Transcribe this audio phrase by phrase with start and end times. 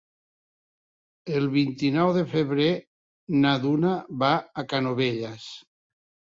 [1.39, 2.67] El vint-i-nou de febrer
[3.45, 3.95] na Duna
[4.27, 5.49] va a Canovelles.